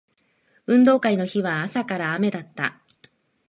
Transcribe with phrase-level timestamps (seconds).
[0.65, 2.81] 運動会の日は朝から雨だった